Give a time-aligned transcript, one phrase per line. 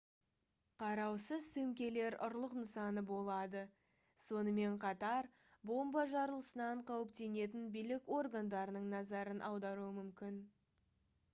[0.81, 3.61] қараусыз сөмкелер ұрлық нысаны болады
[4.27, 5.29] сонымен қатар
[5.71, 10.41] бомба жарылысынан қауіптенетін билік органдарының назарын аударуы мүмкін